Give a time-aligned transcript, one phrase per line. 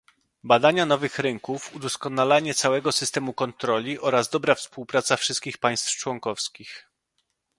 [0.43, 6.87] badania nowych rynków, udoskonalanie całego systemu kontroli oraz dobra współpraca wszystkich państw członkowskich